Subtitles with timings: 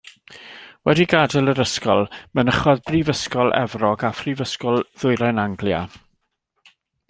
[0.89, 2.01] Wedi gadael yr ysgol
[2.39, 5.87] mynychodd Brifysgol Efrog a Phrifysgol Ddwyrain Anglia.